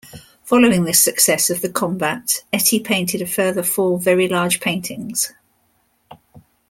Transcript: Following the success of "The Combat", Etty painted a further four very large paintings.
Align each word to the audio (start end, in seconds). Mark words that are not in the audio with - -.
Following 0.45 0.85
the 0.85 0.95
success 0.95 1.51
of 1.51 1.61
"The 1.61 1.69
Combat", 1.69 2.43
Etty 2.51 2.79
painted 2.79 3.21
a 3.21 3.27
further 3.27 3.61
four 3.61 3.99
very 3.99 4.27
large 4.27 4.59
paintings. 4.59 5.31